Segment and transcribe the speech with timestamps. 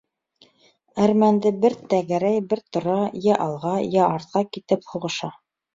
[1.07, 3.79] Әрмәнде бер тәгәрәй, бер тора, йә алға.
[3.93, 5.37] йә артҡа китеп һуғыша.